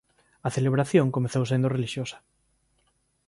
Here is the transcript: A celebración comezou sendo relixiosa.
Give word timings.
A 0.47 0.49
celebración 0.55 1.13
comezou 1.15 1.43
sendo 1.51 1.71
relixiosa. 1.75 2.17